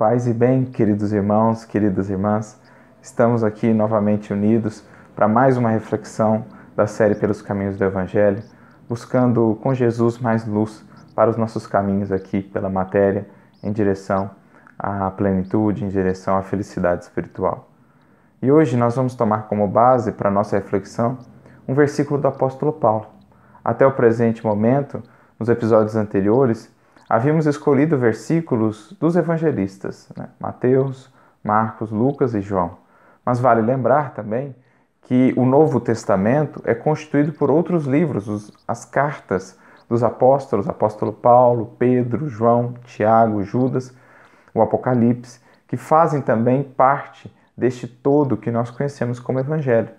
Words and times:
Paz 0.00 0.26
e 0.26 0.32
bem, 0.32 0.64
queridos 0.64 1.12
irmãos, 1.12 1.66
queridas 1.66 2.08
irmãs, 2.08 2.58
estamos 3.02 3.44
aqui 3.44 3.70
novamente 3.70 4.32
unidos 4.32 4.82
para 5.14 5.28
mais 5.28 5.58
uma 5.58 5.68
reflexão 5.68 6.46
da 6.74 6.86
série 6.86 7.14
Pelos 7.14 7.42
Caminhos 7.42 7.76
do 7.76 7.84
Evangelho, 7.84 8.42
buscando 8.88 9.58
com 9.62 9.74
Jesus 9.74 10.16
mais 10.16 10.46
luz 10.46 10.82
para 11.14 11.28
os 11.28 11.36
nossos 11.36 11.66
caminhos 11.66 12.10
aqui 12.10 12.40
pela 12.40 12.70
matéria, 12.70 13.28
em 13.62 13.70
direção 13.72 14.30
à 14.78 15.10
plenitude, 15.10 15.84
em 15.84 15.88
direção 15.88 16.34
à 16.34 16.42
felicidade 16.42 17.04
espiritual. 17.04 17.68
E 18.40 18.50
hoje 18.50 18.78
nós 18.78 18.96
vamos 18.96 19.14
tomar 19.14 19.48
como 19.48 19.68
base 19.68 20.12
para 20.12 20.30
nossa 20.30 20.56
reflexão 20.56 21.18
um 21.68 21.74
versículo 21.74 22.18
do 22.18 22.26
apóstolo 22.26 22.72
Paulo. 22.72 23.06
Até 23.62 23.86
o 23.86 23.92
presente 23.92 24.46
momento, 24.46 25.02
nos 25.38 25.50
episódios 25.50 25.94
anteriores, 25.94 26.74
havíamos 27.10 27.44
escolhido 27.46 27.98
versículos 27.98 28.96
dos 29.00 29.16
evangelistas, 29.16 30.08
né? 30.16 30.28
Mateus, 30.38 31.12
Marcos, 31.42 31.90
Lucas 31.90 32.36
e 32.36 32.40
João. 32.40 32.78
Mas 33.26 33.40
vale 33.40 33.60
lembrar 33.60 34.14
também 34.14 34.54
que 35.02 35.34
o 35.36 35.44
Novo 35.44 35.80
Testamento 35.80 36.62
é 36.64 36.72
constituído 36.72 37.32
por 37.32 37.50
outros 37.50 37.84
livros, 37.84 38.28
os, 38.28 38.52
as 38.66 38.84
cartas 38.84 39.58
dos 39.88 40.04
apóstolos, 40.04 40.68
apóstolo 40.68 41.12
Paulo, 41.12 41.74
Pedro, 41.76 42.28
João, 42.28 42.74
Tiago, 42.84 43.42
Judas, 43.42 43.92
o 44.54 44.62
Apocalipse, 44.62 45.40
que 45.66 45.76
fazem 45.76 46.22
também 46.22 46.62
parte 46.62 47.34
deste 47.56 47.88
todo 47.88 48.36
que 48.36 48.52
nós 48.52 48.70
conhecemos 48.70 49.18
como 49.18 49.40
Evangelho. 49.40 49.90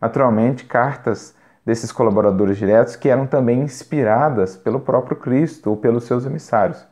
Naturalmente, 0.00 0.64
cartas 0.64 1.36
desses 1.64 1.90
colaboradores 1.90 2.58
diretos 2.58 2.96
que 2.96 3.08
eram 3.08 3.26
também 3.26 3.62
inspiradas 3.62 4.56
pelo 4.56 4.80
próprio 4.80 5.16
Cristo 5.16 5.70
ou 5.70 5.76
pelos 5.76 6.04
seus 6.04 6.26
emissários. 6.26 6.84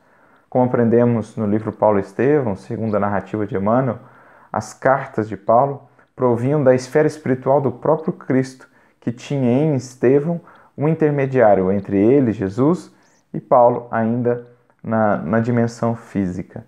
Como 0.48 0.64
aprendemos 0.64 1.36
no 1.36 1.46
livro 1.46 1.72
Paulo 1.72 1.98
Estevão, 1.98 2.56
segundo 2.56 2.96
a 2.96 3.00
narrativa 3.00 3.46
de 3.46 3.56
Emmanuel, 3.56 3.98
as 4.52 4.74
cartas 4.74 5.28
de 5.28 5.36
Paulo 5.36 5.88
provinham 6.14 6.62
da 6.62 6.74
esfera 6.74 7.06
espiritual 7.06 7.60
do 7.60 7.72
próprio 7.72 8.12
Cristo, 8.12 8.68
que 9.00 9.10
tinha 9.10 9.50
em 9.50 9.74
Estevão 9.74 10.40
um 10.76 10.88
intermediário 10.88 11.70
entre 11.72 11.98
ele, 11.98 12.32
Jesus, 12.32 12.92
e 13.32 13.40
Paulo, 13.40 13.88
ainda 13.90 14.46
na, 14.82 15.16
na 15.18 15.40
dimensão 15.40 15.94
física. 15.94 16.64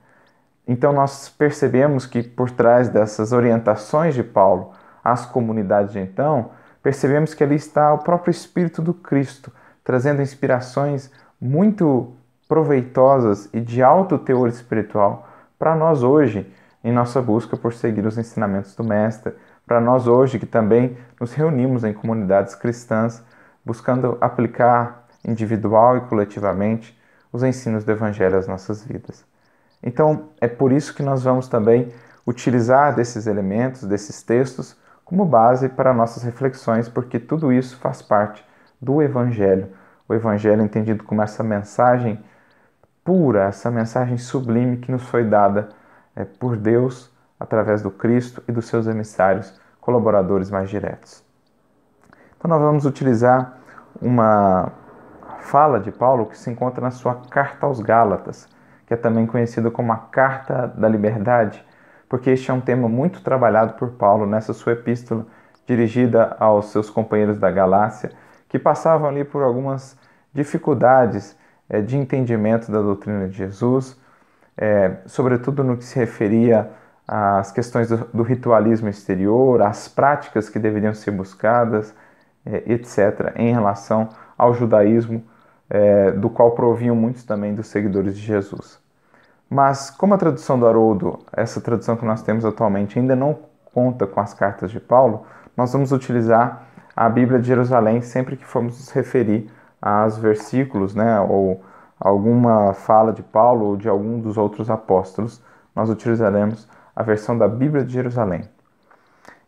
Então, 0.67 0.93
nós 0.93 1.29
percebemos 1.29 2.07
que 2.07 2.23
por 2.23 2.51
trás 2.51 2.89
dessas 2.89 3.33
orientações 3.33 4.15
de 4.15 4.23
Paulo 4.23 4.73
às 5.03 5.27
comunidades 5.27 5.93
de 5.93 5.99
então, 5.99 6.51
percebemos 6.85 7.33
que 7.33 7.43
ali 7.43 7.55
está 7.55 7.95
o 7.95 7.99
próprio 7.99 8.31
Espírito 8.31 8.83
do 8.83 8.93
Cristo, 8.93 9.51
trazendo 9.83 10.21
inspirações 10.21 11.11
muito 11.41 12.13
proveitosas 12.47 13.49
e 13.55 13.61
de 13.61 13.83
alto 13.83 14.19
teor 14.19 14.51
espiritual 14.51 15.27
para 15.59 15.75
nós 15.75 16.03
hoje, 16.03 16.47
em 16.85 16.93
nossa 16.93 17.23
busca 17.23 17.57
por 17.57 17.73
seguir 17.73 18.05
os 18.05 18.19
ensinamentos 18.19 18.77
do 18.77 18.85
Mestre, 18.85 19.33
para 19.67 19.81
nós 19.81 20.07
hoje 20.07 20.39
que 20.39 20.45
também 20.45 20.95
nos 21.19 21.33
reunimos 21.33 21.85
em 21.85 21.95
comunidades 21.95 22.55
cristãs, 22.55 23.23
buscando 23.65 24.19
aplicar 24.21 25.07
individual 25.27 25.97
e 25.97 26.01
coletivamente 26.03 26.95
os 27.33 27.43
ensinos 27.43 27.83
do 27.83 27.93
Evangelho 27.93 28.37
às 28.37 28.47
nossas 28.47 28.85
vidas. 28.85 29.25
Então, 29.83 30.29
é 30.39 30.49
por 30.49 30.71
isso 30.71 30.95
que 30.95 31.03
nós 31.03 31.23
vamos 31.25 31.49
também 31.49 31.91
utilizar 32.27 32.95
desses 32.95 33.27
elementos, 33.27 33.85
desses 33.85 34.23
textos, 34.23 34.77
como 35.05 35.25
base 35.25 35.69
para 35.69 35.93
nossas 35.93 36.23
reflexões, 36.23 36.89
porque 36.89 37.19
tudo 37.19 37.53
isso 37.53 37.77
faz 37.79 38.01
parte 38.01 38.45
do 38.81 39.03
Evangelho. 39.03 39.69
O 40.09 40.15
Evangelho 40.15 40.63
entendido 40.63 41.05
como 41.05 41.23
essa 41.23 41.43
mensagem 41.43 42.23
pura, 43.05 43.45
essa 43.45 43.71
mensagem 43.71 44.17
sublime 44.17 44.79
que 44.79 44.91
nos 44.91 45.03
foi 45.03 45.25
dada 45.25 45.69
é, 46.17 46.25
por 46.25 46.57
Deus 46.57 47.13
através 47.39 47.83
do 47.83 47.91
Cristo 47.91 48.43
e 48.49 48.53
dos 48.53 48.67
seus 48.67 48.87
emissários, 48.87 49.61
colaboradores 49.81 50.51
mais 50.51 50.71
diretos. 50.71 51.23
Então, 52.39 52.49
nós 52.49 52.61
vamos 52.61 52.87
utilizar 52.87 53.59
uma 54.01 54.73
fala 55.41 55.79
de 55.79 55.93
Paulo 55.93 56.27
que 56.27 56.39
se 56.39 56.51
encontra 56.51 56.81
na 56.81 56.91
sua 56.91 57.15
Carta 57.31 57.67
aos 57.67 57.81
Gálatas, 57.81 58.49
que 58.87 58.95
é 58.95 58.97
também 58.97 59.27
conhecida 59.27 59.71
como 59.71 59.93
a 59.93 59.97
Carta 59.97 60.67
da 60.69 60.89
Liberdade 60.89 61.65
porque 62.15 62.31
este 62.31 62.49
é 62.49 62.55
um 62.55 62.61
tema 62.61 62.89
muito 62.89 63.21
trabalhado 63.23 63.75
por 63.75 63.95
Paulo 63.95 64.25
nessa 64.25 64.53
sua 64.53 64.75
epístola 64.75 65.27
dirigida 65.67 66.37
aos 66.39 66.67
seus 66.67 66.89
companheiros 66.89 67.39
da 67.39 67.51
Galácia, 67.51 68.13
que 68.49 68.57
passavam 68.57 69.09
ali 69.09 69.25
por 69.25 69.43
algumas 69.43 69.99
dificuldades 70.33 71.37
é, 71.69 71.81
de 71.81 71.97
entendimento 71.97 72.71
da 72.71 72.81
doutrina 72.81 73.27
de 73.27 73.37
Jesus, 73.37 74.01
é, 74.57 74.99
sobretudo 75.07 75.65
no 75.65 75.77
que 75.77 75.85
se 75.85 75.99
referia 75.99 76.71
às 77.05 77.51
questões 77.51 77.89
do, 77.89 77.97
do, 78.15 78.23
ritualismo 78.23 78.89
exterior, 78.89 79.61
às 79.61 79.89
práticas 79.89 80.49
que 80.49 80.61
deveriam 80.61 80.95
ser 80.95 81.11
buscadas, 81.11 81.93
é, 82.47 82.63
etc., 82.73 83.33
em 83.35 83.53
relação 83.53 84.09
ao 84.39 84.55
judaísmo, 84.55 85.21
do 86.21 86.31
qual 86.31 86.53
provinham 86.53 86.95
muitos 86.95 87.25
também 87.25 87.53
dos 87.53 87.67
seguidores 87.67 88.15
de 88.15 88.23
Jesus. 88.23 88.84
Mas, 89.55 89.89
como 89.89 90.13
a 90.13 90.19
tradução 90.19 90.59
do 90.59 90.67
Haroldo, 90.67 91.21
essa 91.33 91.61
tradução 91.61 91.95
que 91.97 92.05
nós 92.05 92.23
temos 92.23 92.45
atualmente, 92.45 92.99
ainda 92.99 93.15
não 93.15 93.39
conta 93.73 94.05
com 94.05 94.21
as 94.21 94.35
cartas 94.35 94.69
de 94.69 94.81
Paulo, 94.81 95.27
nós 95.57 95.73
vamos 95.73 95.93
utilizar 95.93 96.65
a 96.97 97.09
Bíblia 97.09 97.39
de 97.39 97.47
Jerusalém 97.47 98.01
sempre 98.01 98.37
que 98.37 98.45
formos 98.45 98.77
nos 98.81 98.91
referir 98.91 99.49
aos 99.81 100.19
versículos, 100.19 100.97
né, 100.97 101.21
ou 101.21 101.63
alguma 102.01 102.75
fala 102.75 103.13
de 103.13 103.23
Paulo 103.23 103.67
ou 103.67 103.77
de 103.77 103.89
algum 103.89 104.19
dos 104.19 104.37
outros 104.37 104.69
apóstolos, 104.69 105.41
nós 105.73 105.89
utilizaremos 105.89 106.69
a 106.97 107.05
versão 107.05 107.39
da 107.39 107.47
Bíblia 107.47 107.85
de 107.85 107.93
Jerusalém. 107.93 108.49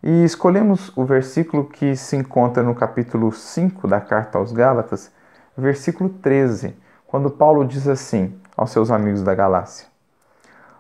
E 0.04 0.22
escolhemos 0.22 0.96
o 0.96 1.04
versículo 1.04 1.64
que 1.64 1.96
se 1.96 2.14
encontra 2.14 2.62
no 2.62 2.76
capítulo 2.76 3.32
5 3.32 3.88
da 3.88 4.00
carta 4.00 4.38
aos 4.38 4.52
Gálatas, 4.52 5.10
versículo 5.58 6.10
13, 6.10 6.76
quando 7.08 7.28
Paulo 7.28 7.64
diz 7.64 7.88
assim: 7.88 8.38
aos 8.56 8.70
seus 8.70 8.92
amigos 8.92 9.24
da 9.24 9.34
Galácia: 9.34 9.95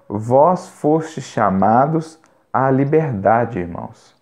Vós 0.08 0.68
fostes 0.68 1.24
chamados 1.24 2.18
à 2.52 2.70
liberdade, 2.70 3.58
irmãos. 3.58 4.14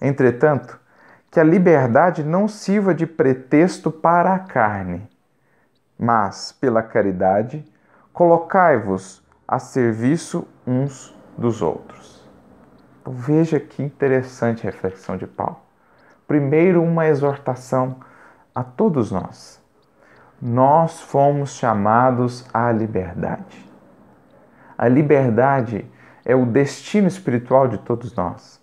Entretanto, 0.00 0.78
que 1.30 1.40
a 1.40 1.44
liberdade 1.44 2.22
não 2.22 2.48
sirva 2.48 2.94
de 2.94 3.06
pretexto 3.06 3.90
para 3.90 4.34
a 4.34 4.38
carne, 4.38 5.08
mas, 5.98 6.52
pela 6.52 6.82
caridade, 6.82 7.64
colocai-vos 8.12 9.22
a 9.46 9.58
serviço 9.58 10.46
uns 10.66 11.14
dos 11.36 11.62
outros. 11.62 12.26
Então, 13.00 13.12
veja 13.12 13.58
que 13.60 13.82
interessante 13.82 14.66
a 14.66 14.70
reflexão 14.70 15.16
de 15.16 15.26
Paulo. 15.26 15.60
Primeiro, 16.26 16.82
uma 16.82 17.06
exortação 17.06 17.96
a 18.54 18.64
todos 18.64 19.12
nós 19.12 19.64
nós 20.40 21.00
fomos 21.00 21.54
chamados 21.54 22.44
à 22.52 22.70
liberdade. 22.70 23.65
A 24.76 24.88
liberdade 24.88 25.84
é 26.24 26.34
o 26.34 26.44
destino 26.44 27.08
espiritual 27.08 27.68
de 27.68 27.78
todos 27.78 28.14
nós, 28.14 28.60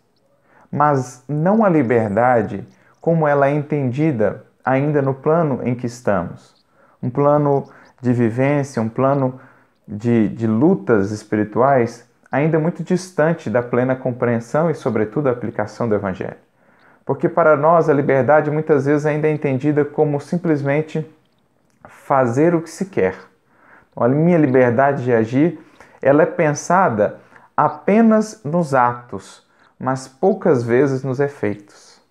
mas 0.72 1.24
não 1.28 1.64
a 1.64 1.70
liberdade 1.70 2.68
como 3.00 3.28
ela 3.28 3.48
é 3.48 3.52
entendida 3.54 4.46
ainda 4.64 5.02
no 5.02 5.14
plano 5.14 5.60
em 5.64 5.76
que 5.76 5.86
estamos 5.86 6.64
um 7.04 7.10
plano 7.10 7.66
de 8.02 8.14
vivência, 8.14 8.82
um 8.82 8.88
plano 8.88 9.40
de, 9.86 10.30
de 10.30 10.48
lutas 10.48 11.12
espirituais 11.12 12.08
ainda 12.32 12.58
muito 12.58 12.82
distante 12.82 13.50
da 13.50 13.62
plena 13.62 13.96
compreensão 13.96 14.72
e, 14.72 14.74
sobretudo, 14.74 15.28
aplicação 15.28 15.88
do 15.88 15.94
Evangelho. 15.94 16.38
Porque 17.06 17.28
para 17.28 17.58
nós 17.58 17.90
a 17.90 17.94
liberdade 17.94 18.50
muitas 18.50 18.86
vezes 18.86 19.06
ainda 19.06 19.28
é 19.28 19.32
entendida 19.32 19.84
como 19.84 20.20
simplesmente 20.22 21.06
fazer 21.86 22.56
o 22.56 22.62
que 22.62 22.70
se 22.70 22.86
quer. 22.86 23.16
A 23.96 24.08
minha 24.08 24.38
liberdade 24.38 25.04
de 25.04 25.14
agir, 25.14 25.60
ela 26.04 26.24
é 26.24 26.26
pensada 26.26 27.20
apenas 27.56 28.42
nos 28.44 28.76
atos, 28.76 29.48
mas 29.80 30.08
poucas 30.08 30.62
vezes 30.62 31.04
nos 31.04 31.20
efeitos. 31.20 32.02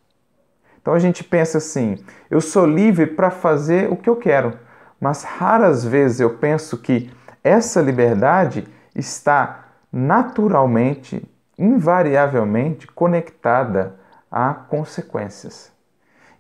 Então 0.81 0.94
a 0.94 0.99
gente 0.99 1.23
pensa 1.23 1.59
assim: 1.59 2.03
eu 2.31 2.41
sou 2.41 2.67
livre 2.67 3.06
para 3.06 3.31
fazer 3.31 3.93
o 3.93 3.97
que 3.97 4.09
eu 4.09 4.17
quero, 4.17 4.59
mas 4.99 5.23
raras 5.23 5.85
vezes 5.85 6.21
eu 6.21 6.31
penso 6.39 6.79
que 6.79 7.12
essa 7.44 7.81
liberdade 7.81 8.67
está 8.94 9.67
naturalmente, 9.93 11.23
invariavelmente 11.59 12.87
conectada 12.87 13.97
a 14.31 14.55
consequências. 14.55 15.71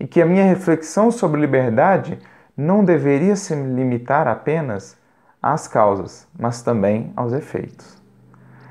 E 0.00 0.06
que 0.06 0.22
a 0.22 0.26
minha 0.26 0.44
reflexão 0.44 1.10
sobre 1.10 1.40
liberdade 1.40 2.18
não 2.56 2.84
deveria 2.84 3.36
se 3.36 3.54
limitar 3.54 4.26
apenas 4.26 4.96
às 5.42 5.66
causas, 5.66 6.28
mas 6.38 6.62
também 6.62 7.12
aos 7.16 7.32
efeitos. 7.32 8.00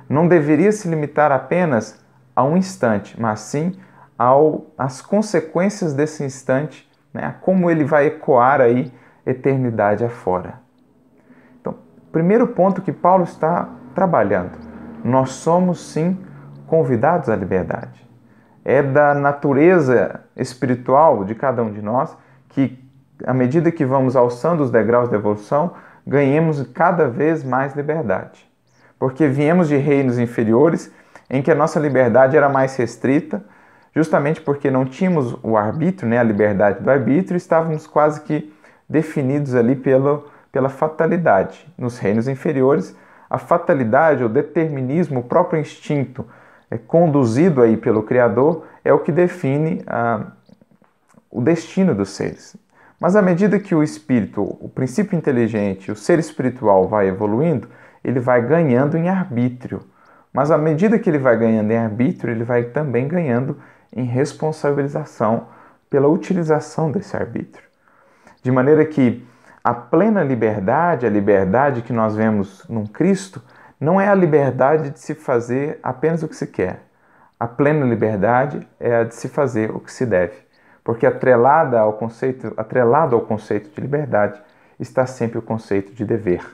Não 0.08 0.28
deveria 0.28 0.72
se 0.72 0.88
limitar 0.88 1.32
apenas 1.32 2.00
a 2.36 2.44
um 2.44 2.56
instante, 2.56 3.20
mas 3.20 3.42
sim 3.42 3.74
ao, 4.18 4.68
às 4.78 5.02
consequências 5.02 5.94
desse 5.94 6.24
instante, 6.24 6.90
né, 7.14 7.26
a 7.26 7.32
como 7.32 7.70
ele 7.70 7.84
vai 7.84 8.06
ecoar 8.08 8.62
aí 8.62 8.92
eternidade 9.26 10.04
afora. 10.04 10.56
Então, 11.60 11.76
primeiro 12.12 12.48
ponto 12.48 12.82
que 12.82 12.92
Paulo 12.92 13.24
está 13.24 13.70
trabalhando. 13.94 14.58
nós 15.04 15.32
somos 15.32 15.82
sim 15.92 16.18
convidados 16.68 17.28
à 17.28 17.36
liberdade. 17.36 18.08
É 18.64 18.84
da 18.84 19.14
natureza 19.16 20.22
espiritual 20.36 21.26
de 21.26 21.34
cada 21.34 21.64
um 21.64 21.72
de 21.72 21.82
nós 21.82 22.16
que, 22.50 22.78
à 23.26 23.34
medida 23.34 23.72
que 23.72 23.84
vamos 23.84 24.16
alçando 24.16 24.64
os 24.64 24.70
degraus 24.70 25.10
da 25.10 25.18
evolução, 25.18 25.74
ganhemos 26.06 26.62
cada 26.74 27.08
vez 27.08 27.44
mais 27.44 27.76
liberdade. 27.76 28.50
Porque 29.00 29.28
viemos 29.28 29.68
de 29.68 29.78
reinos 29.78 30.20
inferiores 30.20 30.92
em 31.30 31.42
que 31.42 31.52
a 31.52 31.56
nossa 31.56 31.80
liberdade 31.80 32.36
era 32.36 32.50
mais 32.50 32.76
restrita, 32.76 33.44
justamente 33.96 34.42
porque 34.42 34.70
não 34.70 34.86
tínhamos 34.86 35.36
o 35.42 35.58
arbítrio, 35.58 36.10
né, 36.10 36.18
a 36.18 36.24
liberdade 36.24 36.84
do 36.84 36.90
arbítrio, 36.90 37.38
estávamos 37.38 37.88
quase 37.88 38.22
que 38.22 38.54
definidos 38.88 39.56
ali 39.56 39.76
pelo, 39.76 40.30
pela 40.52 40.70
fatalidade. 40.70 41.66
Nos 41.78 41.98
reinos 41.98 42.28
inferiores, 42.28 42.96
a 43.30 43.38
fatalidade, 43.38 44.24
o 44.24 44.30
determinismo, 44.30 45.22
o 45.22 45.24
próprio 45.24 45.60
instinto 45.60 46.26
é, 46.70 46.78
conduzido 46.78 47.62
aí 47.62 47.78
pelo 47.78 48.04
Criador 48.04 48.66
é 48.84 48.94
o 48.94 49.00
que 49.00 49.12
define 49.12 49.82
a, 49.88 50.28
o 51.30 51.42
destino 51.42 51.96
dos 51.96 52.10
seres. 52.10 52.58
Mas 53.02 53.16
à 53.16 53.22
medida 53.24 53.60
que 53.60 53.74
o 53.74 53.82
espírito, 53.82 54.44
o 54.44 54.70
princípio 54.70 55.18
inteligente, 55.18 55.92
o 55.92 55.96
ser 55.96 56.20
espiritual 56.20 56.88
vai 56.88 57.08
evoluindo, 57.08 57.68
ele 58.04 58.20
vai 58.20 58.46
ganhando 58.46 58.96
em 58.96 59.10
arbítrio. 59.10 59.82
Mas 60.32 60.52
à 60.52 60.58
medida 60.58 61.00
que 61.00 61.10
ele 61.10 61.18
vai 61.18 61.36
ganhando 61.36 61.72
em 61.72 61.78
arbítrio, 61.78 62.32
ele 62.32 62.44
vai 62.44 62.66
também 62.66 63.08
ganhando 63.08 63.58
em 63.92 64.06
responsabilização 64.06 65.48
pela 65.90 66.08
utilização 66.08 66.92
desse 66.92 67.18
arbítrio. 67.18 67.66
De 68.44 68.52
maneira 68.52 68.86
que 68.86 69.28
a 69.64 69.74
plena 69.74 70.24
liberdade, 70.24 71.08
a 71.08 71.10
liberdade 71.10 71.82
que 71.82 71.92
nós 71.92 72.16
vemos 72.16 72.64
num 72.70 72.86
Cristo, 72.86 73.42
não 73.80 74.00
é 74.00 74.10
a 74.10 74.16
liberdade 74.16 74.92
de 74.92 75.00
se 75.00 75.16
fazer 75.16 75.80
apenas 75.82 76.22
o 76.22 76.28
que 76.28 76.36
se 76.36 76.46
quer. 76.46 76.84
A 77.40 77.48
plena 77.48 77.84
liberdade 77.84 78.68
é 78.80 78.98
a 78.98 79.04
de 79.04 79.16
se 79.16 79.28
fazer 79.28 79.72
o 79.72 79.80
que 79.80 79.92
se 79.92 80.06
deve, 80.06 80.51
porque 80.84 81.06
atrelada 81.06 81.80
ao 81.80 81.94
conceito, 81.94 82.54
atrelado 82.58 83.16
ao 83.16 83.22
conceito 83.22 83.70
de 83.70 83.82
liberdade 83.82 84.42
está 84.80 85.06
sempre 85.06 85.38
o 85.38 85.42
conceito 85.42 85.94
de 85.94 86.04
dever, 86.04 86.46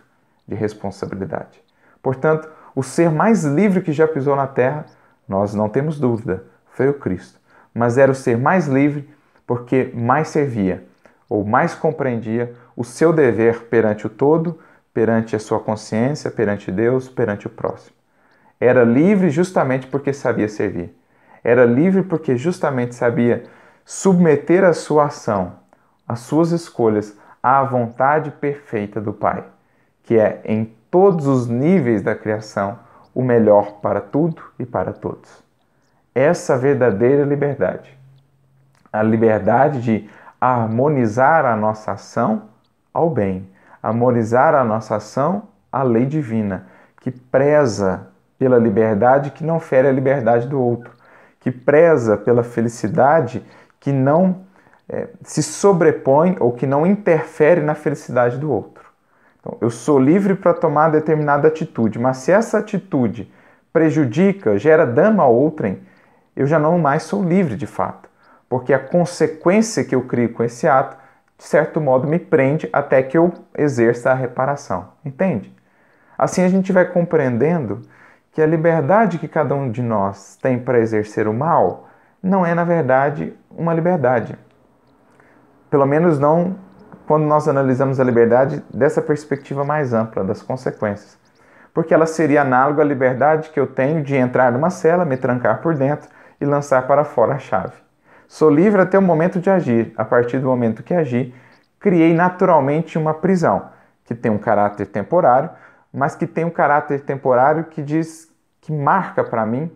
de 0.48 0.56
responsabilidade. 0.56 1.62
Portanto, 2.02 2.50
o 2.76 2.84
ser 2.84 3.10
mais 3.10 3.44
livre 3.44 3.82
que 3.82 3.92
já 3.92 4.08
pisou 4.08 4.36
na 4.36 4.48
terra, 4.48 4.86
nós 5.28 5.54
não 5.54 5.70
temos 5.70 6.00
dúvida, 6.00 6.44
foi 6.72 6.90
o 6.90 6.94
Cristo. 6.94 7.40
Mas 7.74 7.98
era 7.98 8.12
o 8.12 8.16
ser 8.16 8.38
mais 8.38 8.68
livre 8.68 9.10
porque 9.46 9.92
mais 9.94 10.28
servia 10.28 10.84
ou 11.30 11.44
mais 11.44 11.74
compreendia 11.74 12.54
o 12.76 12.84
seu 12.84 13.12
dever 13.12 13.64
perante 13.64 14.06
o 14.06 14.10
todo, 14.10 14.60
perante 14.94 15.36
a 15.36 15.40
sua 15.40 15.60
consciência, 15.60 16.30
perante 16.30 16.72
Deus, 16.72 17.10
perante 17.10 17.48
o 17.48 17.50
próximo. 17.50 17.96
Era 18.60 18.84
livre 18.84 19.30
justamente 19.30 19.88
porque 19.88 20.12
sabia 20.14 20.48
servir. 20.48 20.96
Era 21.44 21.66
livre 21.66 22.04
porque 22.04 22.36
justamente 22.36 22.96
sabia 22.96 23.44
submeter 23.88 24.66
a 24.66 24.74
sua 24.74 25.06
ação, 25.06 25.54
as 26.06 26.20
suas 26.20 26.52
escolhas 26.52 27.18
à 27.42 27.64
vontade 27.64 28.32
perfeita 28.32 29.00
do 29.00 29.14
Pai, 29.14 29.46
que 30.04 30.20
é 30.20 30.42
em 30.44 30.66
todos 30.92 31.26
os 31.26 31.48
níveis 31.48 32.02
da 32.02 32.14
criação, 32.14 32.80
o 33.16 33.24
melhor 33.24 33.80
para 33.82 34.02
tudo 34.02 34.44
e 34.60 34.66
para 34.66 34.92
todos. 34.92 35.42
Essa 36.14 36.58
verdadeira 36.58 37.24
liberdade. 37.24 37.98
A 38.92 39.02
liberdade 39.02 39.82
de 39.82 40.10
harmonizar 40.40 41.46
a 41.46 41.56
nossa 41.56 41.94
ação 41.94 42.50
ao 42.94 43.10
bem, 43.10 43.50
harmonizar 43.82 44.54
a 44.54 44.66
nossa 44.66 44.98
ação 44.98 45.44
à 45.72 45.82
lei 45.82 46.06
divina, 46.06 46.68
que 47.00 47.10
preza 47.10 48.10
pela 48.38 48.58
liberdade 48.58 49.32
que 49.32 49.46
não 49.46 49.62
fere 49.62 49.88
a 49.88 49.94
liberdade 49.94 50.46
do 50.46 50.62
outro, 50.62 50.92
que 51.40 51.52
preza 51.52 52.18
pela 52.18 52.44
felicidade 52.44 53.42
que 53.80 53.92
não 53.92 54.48
é, 54.90 55.08
se 55.24 55.44
sobrepõe 55.44 56.38
ou 56.40 56.52
que 56.54 56.66
não 56.66 56.86
interfere 56.86 57.62
na 57.62 57.76
felicidade 57.76 58.38
do 58.38 58.52
outro. 58.52 58.86
Então, 59.40 59.58
eu 59.62 59.70
sou 59.70 60.00
livre 60.00 60.36
para 60.36 60.54
tomar 60.54 60.90
determinada 60.90 61.48
atitude, 61.48 62.00
mas 62.00 62.18
se 62.18 62.32
essa 62.32 62.58
atitude 62.58 63.32
prejudica, 63.72 64.58
gera 64.58 64.86
dano 64.86 65.22
a 65.22 65.28
outrem, 65.28 65.80
eu 66.36 66.48
já 66.48 66.60
não 66.60 66.78
mais 66.78 67.04
sou 67.04 67.24
livre 67.24 67.56
de 67.56 67.68
fato, 67.68 68.10
porque 68.50 68.74
a 68.74 68.80
consequência 68.80 69.84
que 69.84 69.94
eu 69.94 70.04
crio 70.04 70.34
com 70.34 70.44
esse 70.44 70.68
ato, 70.68 70.98
de 71.38 71.44
certo 71.44 71.80
modo, 71.80 72.08
me 72.08 72.18
prende 72.18 72.70
até 72.72 73.04
que 73.04 73.18
eu 73.18 73.32
exerça 73.58 74.12
a 74.12 74.16
reparação. 74.16 74.90
Entende? 75.06 75.56
Assim 76.18 76.44
a 76.44 76.50
gente 76.50 76.72
vai 76.72 76.86
compreendendo 76.86 77.82
que 78.32 78.42
a 78.42 78.46
liberdade 78.46 79.20
que 79.20 79.28
cada 79.28 79.54
um 79.54 79.70
de 79.70 79.82
nós 79.82 80.38
tem 80.42 80.58
para 80.58 80.80
exercer 80.80 81.28
o 81.28 81.34
mal 81.34 81.87
não 82.22 82.46
é, 82.46 82.54
na 82.54 82.64
verdade, 82.64 83.34
uma 83.50 83.74
liberdade. 83.74 84.38
Pelo 85.70 85.86
menos 85.86 86.20
não 86.20 86.56
quando 87.06 87.24
nós 87.24 87.48
analisamos 87.48 88.00
a 88.00 88.04
liberdade 88.04 88.64
dessa 88.74 89.02
perspectiva 89.02 89.64
mais 89.64 89.94
ampla 89.94 90.24
das 90.24 90.42
consequências. 90.42 91.18
Porque 91.74 91.94
ela 91.94 92.06
seria 92.06 92.42
análoga 92.42 92.82
à 92.82 92.86
liberdade 92.86 93.50
que 93.50 93.60
eu 93.60 93.68
tenho 93.68 94.04
de 94.04 94.16
entrar 94.16 94.52
numa 94.52 94.70
cela, 94.70 95.06
me 95.06 95.16
trancar 95.16 95.62
por 95.62 95.76
dentro 95.76 96.10
e 96.40 96.46
lançar 96.46 96.86
para 96.88 97.06
fora 97.06 97.36
a 97.36 97.40
chave. 97.40 97.74
Sou 98.28 98.50
livre 98.50 98.82
até 98.82 99.00
o 99.00 99.02
momento 99.02 99.40
de 99.40 99.50
agir. 99.50 99.94
A 99.96 100.04
partir 100.04 100.40
do 100.40 100.48
momento 100.48 100.84
que 100.84 100.94
agi, 100.94 101.34
criei 101.80 102.14
naturalmente 102.14 102.98
uma 102.98 103.14
prisão, 103.14 103.70
que 104.04 104.14
tem 104.14 104.32
um 104.32 104.38
caráter 104.38 104.88
temporário, 104.88 105.50
mas 105.94 106.16
que 106.16 106.28
tem 106.28 106.44
um 106.44 106.50
caráter 106.50 107.02
temporário 107.02 107.66
que 107.66 107.82
diz 107.82 108.30
que 108.60 108.72
marca 108.72 109.24
para 109.24 109.46
mim 109.46 109.72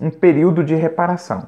um 0.00 0.10
período 0.10 0.64
de 0.64 0.74
reparação. 0.74 1.46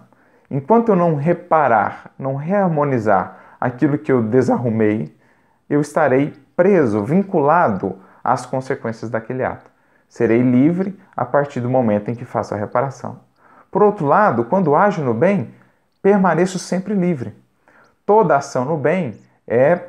Enquanto 0.50 0.91
eu 0.91 0.97
não 0.97 1.17
reparar, 1.17 2.11
não 2.19 2.37
reharmonizar 2.37 3.38
aquilo 3.61 3.99
que 3.99 4.12
eu 4.12 4.23
desarrumei, 4.23 5.15
eu 5.69 5.81
estarei 5.81 6.35
preso, 6.57 7.05
vinculado 7.05 7.99
às 8.23 8.47
consequências 8.47 9.11
daquele 9.11 9.45
ato. 9.45 9.71
Serei 10.09 10.41
livre 10.41 10.99
a 11.17 11.25
partir 11.25 11.61
do 11.61 11.69
momento 11.69 12.11
em 12.11 12.15
que 12.15 12.25
faço 12.25 12.55
a 12.55 12.57
reparação. 12.57 13.21
Por 13.71 13.83
outro 13.83 14.07
lado, 14.07 14.45
quando 14.45 14.75
ajo 14.75 15.03
no 15.03 15.12
bem, 15.12 15.53
permaneço 16.00 16.59
sempre 16.59 16.95
livre. 16.95 17.35
Toda 18.07 18.37
ação 18.37 18.65
no 18.65 18.76
bem 18.76 19.19
é 19.47 19.81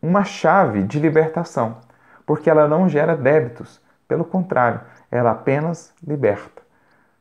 uma 0.00 0.22
chave 0.22 0.82
de 0.82 1.00
libertação, 1.00 1.78
porque 2.26 2.50
ela 2.50 2.68
não 2.68 2.88
gera 2.88 3.16
débitos, 3.16 3.80
pelo 4.06 4.24
contrário, 4.24 4.80
ela 5.10 5.32
apenas 5.32 5.92
liberta. 6.06 6.62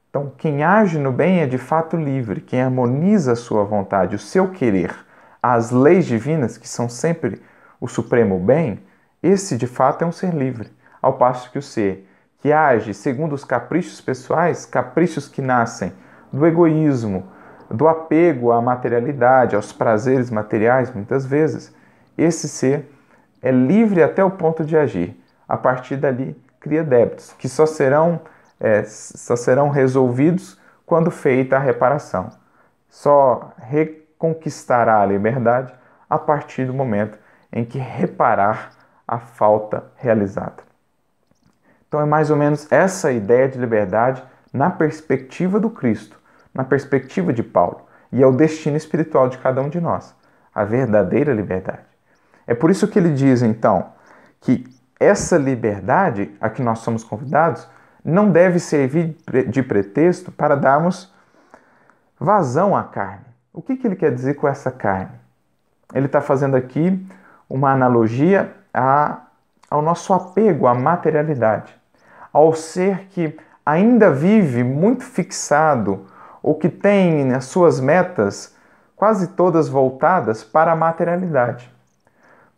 Então, 0.10 0.32
quem 0.38 0.64
age 0.64 0.98
no 0.98 1.12
bem 1.12 1.42
é 1.42 1.46
de 1.46 1.58
fato 1.58 1.98
livre, 1.98 2.42
quem 2.42 2.62
harmoniza 2.62 3.34
a 3.34 3.36
sua 3.36 3.64
vontade, 3.64 4.16
o 4.16 4.20
seu 4.20 4.50
querer, 4.50 4.96
às 5.42 5.72
leis 5.72 6.06
divinas, 6.06 6.58
que 6.58 6.68
são 6.68 6.90
sempre 6.90 7.42
o 7.80 7.88
supremo 7.88 8.40
bem, 8.40 8.80
esse 9.22 9.58
de 9.58 9.68
fato 9.68 10.04
é 10.04 10.08
um 10.08 10.12
ser 10.12 10.34
livre, 10.34 10.72
ao 11.02 11.14
passo 11.14 11.52
que 11.52 11.60
o 11.60 11.62
ser 11.62 12.08
que 12.40 12.52
age 12.52 12.94
segundo 12.94 13.34
os 13.34 13.44
caprichos 13.44 14.00
pessoais, 14.00 14.66
caprichos 14.66 15.28
que 15.28 15.42
nascem 15.42 15.92
do 16.32 16.46
egoísmo, 16.46 17.28
do 17.70 17.88
apego 17.88 18.52
à 18.52 18.62
materialidade, 18.62 19.56
aos 19.56 19.74
prazeres 19.74 20.30
materiais, 20.30 20.94
muitas 20.94 21.26
vezes, 21.26 21.76
esse 22.18 22.48
ser 22.48 22.90
é 23.42 23.52
livre 23.52 24.02
até 24.02 24.24
o 24.24 24.32
ponto 24.32 24.64
de 24.64 24.78
agir. 24.78 25.22
A 25.48 25.58
partir 25.58 25.96
dali, 25.98 26.40
cria 26.60 26.84
débitos, 26.84 27.34
que 27.34 27.48
só 27.50 27.66
serão, 27.66 28.22
é, 28.60 28.84
só 28.84 29.36
serão 29.36 29.70
resolvidos 29.70 30.60
quando 30.86 31.12
feita 31.12 31.56
a 31.56 31.60
reparação. 31.60 32.30
Só 32.90 33.52
reconquistará 33.58 35.02
a 35.02 35.06
liberdade 35.06 35.74
a 36.10 36.18
partir 36.18 36.66
do 36.66 36.74
momento 36.74 37.18
em 37.52 37.66
que 37.66 37.78
reparar 37.78 38.72
a 39.08 39.20
falta 39.20 39.86
realizada. 39.96 40.64
Então 41.88 42.02
é 42.02 42.06
mais 42.06 42.30
ou 42.30 42.36
menos 42.36 42.70
essa 42.72 43.12
ideia 43.12 43.48
de 43.48 43.58
liberdade 43.58 44.24
na 44.52 44.70
perspectiva 44.70 45.60
do 45.60 45.70
Cristo, 45.70 46.20
na 46.54 46.64
perspectiva 46.64 47.32
de 47.32 47.44
Paulo, 47.44 47.82
e 48.12 48.22
é 48.22 48.28
o 48.28 48.32
destino 48.32 48.76
espiritual 48.76 49.30
de 49.30 49.38
cada 49.38 49.62
um 49.62 49.70
de 49.70 49.80
nós, 49.80 50.16
a 50.54 50.64
verdadeira 50.64 51.34
liberdade. 51.34 51.86
É 52.46 52.54
por 52.54 52.70
isso 52.70 52.88
que 52.88 52.98
ele 52.98 53.14
diz 53.14 53.42
então 53.42 53.92
que 54.42 54.66
essa 55.00 55.38
liberdade 55.38 56.36
a 56.40 56.50
que 56.50 56.62
nós 56.62 56.80
somos 56.80 57.04
convidados 57.04 57.68
não 58.08 58.32
deve 58.32 58.58
servir 58.58 59.18
de 59.50 59.62
pretexto 59.62 60.32
para 60.32 60.56
darmos 60.56 61.14
vazão 62.18 62.74
à 62.74 62.84
carne. 62.86 63.26
O 63.54 63.62
que, 63.62 63.76
que 63.76 63.86
ele 63.86 63.98
quer 63.98 64.14
dizer 64.14 64.36
com 64.36 64.48
essa 64.48 64.72
carne? 64.72 65.12
Ele 65.94 66.06
está 66.06 66.22
fazendo 66.22 66.56
aqui 66.56 67.06
uma 67.50 67.74
analogia 67.74 68.56
a, 68.74 69.24
ao 69.70 69.82
nosso 69.82 70.14
apego 70.14 70.68
à 70.68 70.74
materialidade, 70.74 71.76
ao 72.32 72.54
ser 72.54 73.08
que 73.10 73.38
ainda 73.66 74.10
vive 74.10 74.64
muito 74.64 75.04
fixado 75.04 76.06
ou 76.42 76.56
que 76.56 76.70
tem 76.70 77.34
as 77.34 77.44
suas 77.46 77.82
metas 77.82 78.56
quase 78.96 79.28
todas 79.30 79.68
voltadas 79.68 80.46
para 80.46 80.72
a 80.72 80.76
materialidade, 80.78 81.70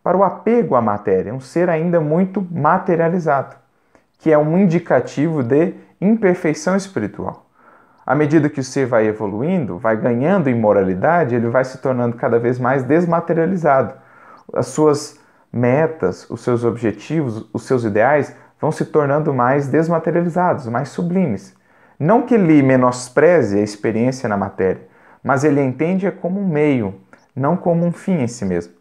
para 0.00 0.16
o 0.16 0.22
apego 0.22 0.76
à 0.76 0.80
matéria, 0.80 1.34
um 1.34 1.40
ser 1.40 1.68
ainda 1.68 2.00
muito 2.00 2.46
materializado, 2.50 3.56
que 4.20 4.30
é 4.30 4.38
um 4.38 4.56
indicativo 4.58 5.42
de 5.42 5.74
imperfeição 6.00 6.76
espiritual. 6.76 7.46
À 8.06 8.14
medida 8.14 8.48
que 8.48 8.60
o 8.60 8.64
ser 8.64 8.86
vai 8.86 9.06
evoluindo, 9.06 9.78
vai 9.78 9.96
ganhando 9.96 10.48
em 10.48 10.54
moralidade, 10.54 11.34
ele 11.34 11.48
vai 11.48 11.64
se 11.64 11.78
tornando 11.78 12.16
cada 12.16 12.38
vez 12.38 12.58
mais 12.58 12.82
desmaterializado. 12.82 13.94
As 14.52 14.66
suas 14.68 15.18
metas, 15.52 16.28
os 16.28 16.40
seus 16.42 16.64
objetivos, 16.64 17.48
os 17.52 17.62
seus 17.64 17.84
ideais 17.84 18.34
vão 18.60 18.70
se 18.70 18.84
tornando 18.84 19.32
mais 19.32 19.68
desmaterializados, 19.68 20.66
mais 20.66 20.90
sublimes. 20.90 21.54
Não 21.98 22.22
que 22.22 22.34
ele 22.34 22.62
menospreze 22.62 23.58
a 23.58 23.62
experiência 23.62 24.28
na 24.28 24.36
matéria, 24.36 24.82
mas 25.22 25.44
ele 25.44 25.62
entende-a 25.62 26.12
como 26.12 26.40
um 26.40 26.48
meio, 26.48 26.94
não 27.34 27.56
como 27.56 27.84
um 27.84 27.92
fim 27.92 28.22
em 28.22 28.26
si 28.26 28.44
mesmo. 28.44 28.79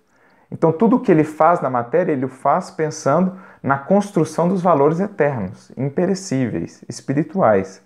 Então, 0.52 0.72
tudo 0.72 0.96
o 0.96 1.00
que 1.00 1.12
ele 1.12 1.24
faz 1.24 1.62
na 1.62 1.70
matéria, 1.70 2.12
ele 2.12 2.26
o 2.26 2.30
faz 2.30 2.72
pensando 2.72 3.38
na 3.62 3.78
construção 3.78 4.48
dos 4.48 4.62
valores 4.62 5.00
eternos, 5.00 5.72
imperecíveis, 5.78 6.84
espirituais. 6.88 7.82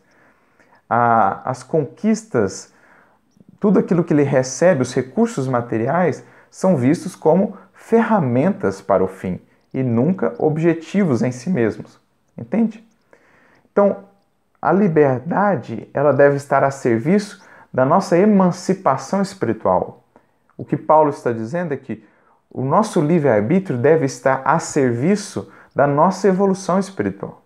as 0.89 1.63
conquistas, 1.63 2.71
tudo 3.59 3.79
aquilo 3.79 4.03
que 4.03 4.13
ele 4.13 4.23
recebe, 4.23 4.83
os 4.83 4.93
recursos 4.93 5.47
materiais, 5.47 6.23
são 6.51 6.77
vistos 6.77 7.15
como 7.15 7.57
ferramentas 7.73 8.79
para 8.79 9.03
o 9.03 9.07
fim 9.07 9.39
e 9.73 9.81
nunca 9.81 10.35
objetivos 10.37 11.23
em 11.23 11.31
si 11.31 11.49
mesmos. 11.49 11.99
Entende? 12.37 12.87
Então, 13.71 14.05
a 14.61 14.71
liberdade 14.71 15.89
ela 15.93 16.13
deve 16.13 16.37
estar 16.37 16.63
a 16.63 16.71
serviço 16.71 17.41
da 17.73 17.83
nossa 17.83 18.17
emancipação 18.17 19.21
espiritual. 19.21 20.03
O 20.55 20.63
que 20.63 20.77
Paulo 20.77 21.09
está 21.09 21.31
dizendo 21.31 21.73
é 21.73 21.77
que 21.77 22.05
o 22.53 22.63
nosso 22.63 23.01
livre-arbítrio 23.01 23.79
deve 23.79 24.05
estar 24.05 24.43
a 24.45 24.59
serviço 24.59 25.51
da 25.75 25.87
nossa 25.87 26.27
evolução 26.27 26.77
espiritual. 26.77 27.41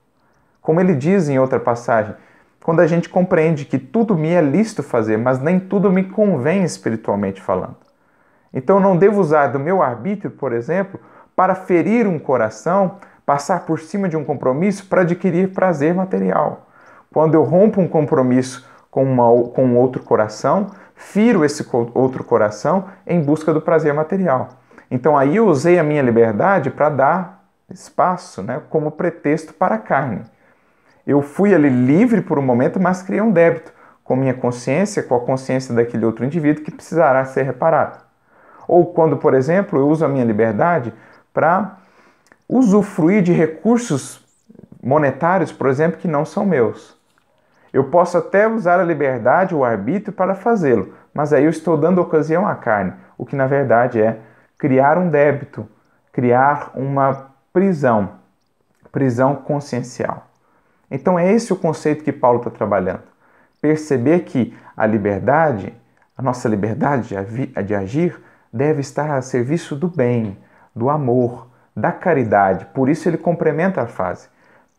Como 0.61 0.81
ele 0.81 0.93
diz 0.93 1.29
em 1.29 1.39
outra 1.39 1.61
passagem, 1.61 2.13
quando 2.61 2.81
a 2.81 2.87
gente 2.87 3.07
compreende 3.07 3.63
que 3.63 3.79
tudo 3.79 4.17
me 4.17 4.27
é 4.33 4.41
lícito 4.41 4.83
fazer, 4.83 5.17
mas 5.17 5.39
nem 5.39 5.57
tudo 5.57 5.89
me 5.89 6.03
convém 6.03 6.65
espiritualmente 6.65 7.41
falando. 7.41 7.77
Então 8.53 8.81
não 8.81 8.97
devo 8.97 9.21
usar 9.21 9.47
do 9.47 9.59
meu 9.59 9.81
arbítrio, 9.81 10.31
por 10.31 10.51
exemplo, 10.51 10.99
para 11.33 11.55
ferir 11.55 12.05
um 12.05 12.19
coração, 12.19 12.97
passar 13.25 13.61
por 13.61 13.79
cima 13.79 14.09
de 14.09 14.17
um 14.17 14.25
compromisso 14.25 14.87
para 14.87 15.03
adquirir 15.03 15.53
prazer 15.53 15.93
material. 15.93 16.67
Quando 17.13 17.35
eu 17.35 17.43
rompo 17.43 17.79
um 17.79 17.87
compromisso 17.87 18.67
com, 18.91 19.03
uma, 19.05 19.29
com 19.51 19.77
outro 19.77 20.03
coração, 20.03 20.67
firo 20.95 21.45
esse 21.45 21.65
outro 21.93 22.25
coração 22.25 22.85
em 23.05 23.21
busca 23.21 23.53
do 23.53 23.61
prazer 23.61 23.93
material. 23.93 24.49
Então 24.89 25.17
aí 25.17 25.35
eu 25.35 25.47
usei 25.47 25.77
a 25.77 25.83
minha 25.83 26.01
liberdade 26.01 26.69
para 26.69 26.89
dar 26.89 27.43
espaço, 27.69 28.41
né, 28.41 28.61
como 28.69 28.91
pretexto 28.91 29.53
para 29.53 29.75
a 29.75 29.79
carne. 29.79 30.21
Eu 31.05 31.21
fui 31.21 31.53
ali 31.53 31.69
livre 31.69 32.21
por 32.21 32.39
um 32.39 32.41
momento, 32.41 32.79
mas 32.79 33.01
criei 33.01 33.21
um 33.21 33.31
débito 33.31 33.73
com 34.03 34.15
minha 34.15 34.33
consciência, 34.33 35.03
com 35.03 35.15
a 35.15 35.19
consciência 35.19 35.73
daquele 35.75 36.05
outro 36.05 36.23
indivíduo 36.23 36.63
que 36.63 36.71
precisará 36.71 37.23
ser 37.25 37.43
reparado. 37.43 37.99
Ou 38.67 38.85
quando, 38.85 39.17
por 39.17 39.33
exemplo, 39.33 39.79
eu 39.79 39.87
uso 39.87 40.05
a 40.05 40.07
minha 40.07 40.25
liberdade 40.25 40.93
para 41.33 41.77
usufruir 42.47 43.21
de 43.21 43.33
recursos 43.33 44.25
monetários, 44.81 45.51
por 45.51 45.67
exemplo, 45.67 45.99
que 45.99 46.07
não 46.07 46.25
são 46.25 46.45
meus. 46.45 46.97
Eu 47.73 47.85
posso 47.85 48.17
até 48.17 48.47
usar 48.47 48.79
a 48.79 48.83
liberdade, 48.83 49.53
o 49.53 49.63
arbítrio 49.63 50.13
para 50.13 50.35
fazê-lo, 50.35 50.93
mas 51.13 51.33
aí 51.33 51.43
eu 51.43 51.49
estou 51.49 51.77
dando 51.77 52.01
ocasião 52.01 52.47
à 52.47 52.55
carne, 52.55 52.93
o 53.17 53.25
que 53.25 53.35
na 53.35 53.45
verdade 53.45 54.01
é 54.01 54.19
criar 54.57 54.97
um 54.97 55.09
débito, 55.09 55.67
criar 56.11 56.71
uma 56.75 57.31
prisão, 57.53 58.11
prisão 58.91 59.35
consciencial. 59.35 60.27
Então 60.89 61.17
é 61.17 61.31
esse 61.31 61.51
o 61.53 61.57
conceito 61.57 62.03
que 62.03 62.11
Paulo 62.11 62.39
está 62.39 62.49
trabalhando. 62.49 63.03
Perceber 63.61 64.21
que 64.21 64.57
a 64.75 64.85
liberdade, 64.85 65.73
a 66.17 66.21
nossa 66.21 66.47
liberdade 66.47 67.15
de 67.65 67.75
agir, 67.75 68.21
deve 68.51 68.81
estar 68.81 69.11
a 69.11 69.21
serviço 69.21 69.75
do 69.75 69.87
bem, 69.87 70.37
do 70.75 70.89
amor, 70.89 71.47
da 71.75 71.91
caridade. 71.91 72.65
Por 72.73 72.89
isso 72.89 73.07
ele 73.07 73.17
complementa 73.17 73.81
a 73.81 73.87
frase. 73.87 74.29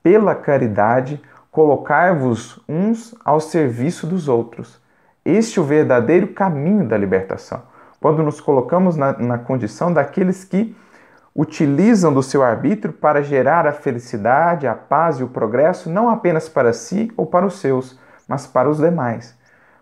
Pela 0.03 0.35
caridade, 0.35 1.21
Colocai-vos 1.51 2.61
uns 2.69 3.15
ao 3.25 3.41
serviço 3.41 4.07
dos 4.07 4.29
outros. 4.29 4.81
Este 5.25 5.59
é 5.59 5.63
o 5.63 5.65
verdadeiro 5.65 6.29
caminho 6.29 6.87
da 6.87 6.97
libertação. 6.97 7.63
Quando 8.01 8.23
nos 8.23 8.41
colocamos 8.41 8.97
na, 8.97 9.13
na 9.13 9.39
condição 9.39 9.93
daqueles 9.93 10.45
que 10.45 10.77
utilizam 11.35 12.13
do 12.13 12.23
seu 12.23 12.43
arbítrio 12.43 12.93
para 12.93 13.23
gerar 13.23 13.67
a 13.67 13.73
felicidade, 13.73 14.67
a 14.67 14.75
paz 14.75 15.19
e 15.19 15.25
o 15.25 15.29
progresso, 15.29 15.91
não 15.91 16.09
apenas 16.09 16.49
para 16.49 16.73
si 16.73 17.13
ou 17.17 17.27
para 17.27 17.47
os 17.47 17.61
seus, 17.61 17.99
mas 18.27 18.47
para 18.47 18.69
os 18.69 18.79
demais. 18.79 19.37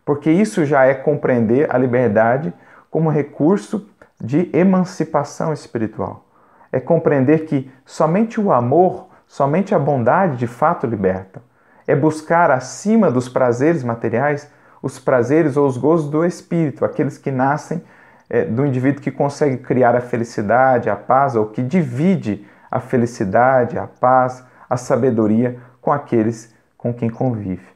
Porque 0.04 0.30
isso 0.30 0.64
já 0.64 0.84
é 0.84 0.94
compreender 0.94 1.74
a 1.74 1.78
liberdade 1.78 2.52
como 2.90 3.10
recurso 3.10 3.88
de 4.20 4.50
emancipação 4.52 5.52
espiritual. 5.52 6.24
É 6.72 6.80
compreender 6.80 7.46
que 7.46 7.70
somente 7.84 8.40
o 8.40 8.52
amor, 8.52 9.08
somente 9.26 9.74
a 9.74 9.78
bondade 9.78 10.36
de 10.36 10.46
fato 10.46 10.86
libertam 10.86 11.42
é 11.86 11.94
buscar 11.94 12.50
acima 12.50 13.10
dos 13.10 13.28
prazeres 13.28 13.84
materiais 13.84 14.50
os 14.82 14.98
prazeres 14.98 15.56
ou 15.56 15.66
os 15.66 15.76
gozos 15.76 16.10
do 16.10 16.24
espírito, 16.24 16.84
aqueles 16.84 17.16
que 17.16 17.30
nascem 17.30 17.82
é, 18.28 18.44
do 18.44 18.66
indivíduo 18.66 19.02
que 19.02 19.10
consegue 19.10 19.58
criar 19.58 19.94
a 19.94 20.00
felicidade, 20.00 20.90
a 20.90 20.96
paz, 20.96 21.36
ou 21.36 21.46
que 21.46 21.62
divide 21.62 22.46
a 22.70 22.80
felicidade, 22.80 23.78
a 23.78 23.86
paz, 23.86 24.44
a 24.68 24.76
sabedoria 24.76 25.58
com 25.80 25.92
aqueles 25.92 26.54
com 26.76 26.92
quem 26.92 27.08
convive. 27.08 27.66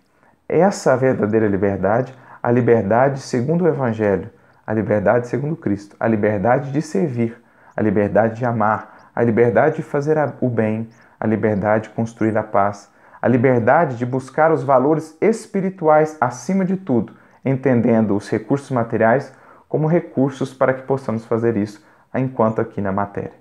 Essa 0.49 0.91
é 0.91 0.93
a 0.93 0.97
verdadeira 0.97 1.47
liberdade, 1.47 2.15
a 2.43 2.51
liberdade 2.51 3.21
segundo 3.21 3.65
o 3.65 3.69
Evangelho, 3.69 4.31
a 4.67 4.73
liberdade 4.73 5.29
segundo 5.29 5.57
Cristo, 5.57 5.97
a 5.99 6.07
liberdade 6.09 6.73
de 6.73 6.83
servir, 6.83 7.41
a 7.77 7.83
liberdade 7.83 8.37
de 8.37 8.45
amar, 8.45 9.11
a 9.15 9.23
liberdade 9.23 9.77
de 9.77 9.83
fazer 9.83 10.17
o 10.41 10.49
bem, 10.49 10.89
a 11.19 11.27
liberdade 11.27 11.89
de 11.89 11.95
construir 11.95 12.37
a 12.37 12.43
paz, 12.43 12.91
a 13.21 13.29
liberdade 13.29 13.97
de 13.97 14.07
buscar 14.07 14.51
os 14.51 14.63
valores 14.63 15.17
espirituais 15.21 16.17
acima 16.21 16.65
de 16.65 16.77
tudo, 16.77 17.13
entendendo 17.45 18.17
os 18.17 18.29
recursos 18.29 18.71
materiais 18.71 19.33
como 19.71 19.87
recursos 19.87 20.53
para 20.53 20.75
que 20.75 20.83
possamos 20.83 21.25
fazer 21.25 21.57
isso 21.57 21.83
enquanto 22.15 22.61
aqui 22.61 22.83
na 22.83 22.93
matéria. 22.93 23.33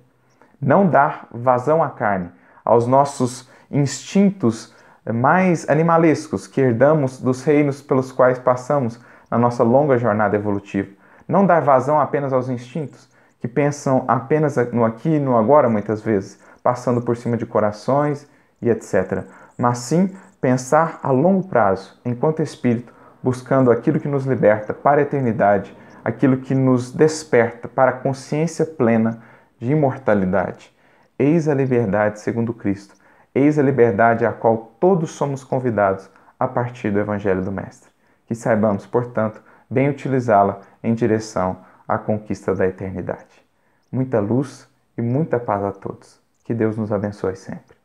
Não 0.62 0.88
dar 0.88 1.28
vazão 1.30 1.84
à 1.84 1.90
carne, 1.90 2.32
aos 2.64 2.88
nossos 2.88 3.50
instintos 3.70 4.74
mais 5.14 5.68
animalescos 5.70 6.48
que 6.48 6.62
herdamos 6.62 7.20
dos 7.20 7.44
reinos 7.44 7.82
pelos 7.82 8.14
quais 8.14 8.40
passamos 8.40 8.98
na 9.30 9.38
nossa 9.38 9.64
longa 9.64 9.98
jornada 9.98 10.38
evolutiva. 10.38 10.90
Não 11.28 11.46
dar 11.46 11.62
vazão 11.62 12.00
apenas 12.00 12.32
aos 12.32 12.48
instintos, 12.48 13.10
que 13.42 13.48
pensam 13.48 14.06
apenas 14.08 14.56
no 14.72 14.86
aqui 14.86 15.10
e 15.10 15.20
no 15.20 15.36
agora, 15.36 15.68
muitas 15.68 16.02
vezes, 16.02 16.40
passando 16.64 17.02
por 17.02 17.18
cima 17.18 17.36
de 17.36 17.46
corações 17.46 18.26
e 18.62 18.70
etc 18.70 19.26
mas 19.60 19.80
sim 19.80 20.16
pensar 20.40 21.02
a 21.04 21.12
longo 21.12 21.46
prazo, 21.46 22.00
enquanto 22.06 22.42
espírito, 22.42 22.94
buscando 23.22 23.70
aquilo 23.70 24.00
que 24.00 24.08
nos 24.08 24.26
liberta 24.26 24.74
para 24.74 25.02
a 25.02 25.04
eternidade, 25.04 25.76
aquilo 26.03 26.38
que 26.38 26.56
nos 26.56 26.91
desperta 26.91 27.68
para 27.68 27.91
a 27.91 28.00
consciência 28.00 28.65
plena 28.65 29.22
de 29.60 29.72
imortalidade. 29.72 30.74
Eis 31.18 31.48
a 31.48 31.53
liberdade 31.53 32.20
segundo 32.20 32.53
Cristo, 32.53 32.96
eis 33.34 33.60
a 33.60 33.63
liberdade 33.63 34.25
a 34.25 34.32
qual 34.32 34.72
todos 34.79 35.12
somos 35.12 35.44
convidados 35.44 36.10
a 36.39 36.48
partir 36.48 36.91
do 36.91 37.00
Evangelho 37.00 37.44
do 37.44 37.51
Mestre. 37.51 37.89
Que 38.25 38.36
saibamos, 38.36 38.86
portanto, 38.86 39.41
bem 39.70 39.89
utilizá-la 39.89 40.62
em 40.84 40.94
direção 40.94 41.58
à 41.88 41.98
conquista 41.98 42.56
da 42.56 42.68
eternidade. 42.68 43.44
Muita 43.91 44.20
luz 44.20 44.68
e 44.98 45.01
muita 45.01 45.39
paz 45.39 45.63
a 45.63 45.72
todos. 45.72 46.20
Que 46.46 46.53
Deus 46.53 46.77
nos 46.77 46.91
abençoe 46.91 47.36
sempre. 47.36 47.79